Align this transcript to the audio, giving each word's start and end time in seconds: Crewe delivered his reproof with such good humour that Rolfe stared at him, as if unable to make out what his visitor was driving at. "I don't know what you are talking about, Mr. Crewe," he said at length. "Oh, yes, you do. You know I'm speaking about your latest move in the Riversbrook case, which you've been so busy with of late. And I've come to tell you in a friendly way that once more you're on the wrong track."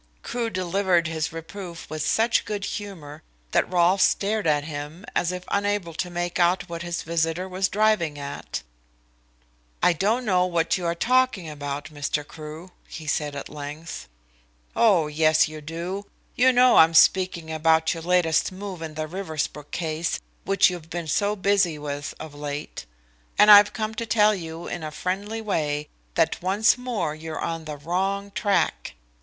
Crewe 0.23 0.49
delivered 0.49 1.05
his 1.05 1.31
reproof 1.31 1.87
with 1.87 2.01
such 2.03 2.43
good 2.45 2.65
humour 2.65 3.21
that 3.51 3.71
Rolfe 3.71 4.01
stared 4.01 4.47
at 4.47 4.63
him, 4.63 5.05
as 5.15 5.31
if 5.31 5.43
unable 5.49 5.93
to 5.93 6.09
make 6.09 6.39
out 6.39 6.67
what 6.67 6.81
his 6.81 7.03
visitor 7.03 7.47
was 7.47 7.69
driving 7.69 8.17
at. 8.17 8.63
"I 9.83 9.93
don't 9.93 10.25
know 10.25 10.47
what 10.47 10.75
you 10.75 10.87
are 10.87 10.95
talking 10.95 11.47
about, 11.47 11.93
Mr. 11.93 12.27
Crewe," 12.27 12.71
he 12.87 13.05
said 13.05 13.35
at 13.35 13.47
length. 13.47 14.07
"Oh, 14.75 15.05
yes, 15.05 15.47
you 15.47 15.61
do. 15.61 16.07
You 16.35 16.51
know 16.51 16.77
I'm 16.77 16.95
speaking 16.95 17.51
about 17.53 17.93
your 17.93 18.01
latest 18.01 18.51
move 18.51 18.81
in 18.81 18.95
the 18.95 19.05
Riversbrook 19.05 19.69
case, 19.69 20.19
which 20.45 20.71
you've 20.71 20.89
been 20.89 21.07
so 21.07 21.35
busy 21.35 21.77
with 21.77 22.15
of 22.19 22.33
late. 22.33 22.87
And 23.37 23.51
I've 23.51 23.71
come 23.71 23.93
to 23.93 24.07
tell 24.07 24.33
you 24.33 24.65
in 24.65 24.81
a 24.81 24.89
friendly 24.89 25.41
way 25.41 25.89
that 26.15 26.41
once 26.41 26.75
more 26.75 27.13
you're 27.13 27.39
on 27.39 27.65
the 27.65 27.77
wrong 27.77 28.31
track." 28.31 28.95